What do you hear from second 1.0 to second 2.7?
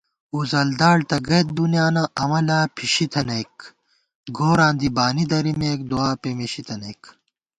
تہ گَئیت دُنیا نہ امہ لا